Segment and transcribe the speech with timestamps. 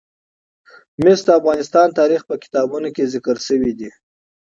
[1.03, 3.89] مس د افغان تاریخ په کتابونو کې ذکر شوی دي.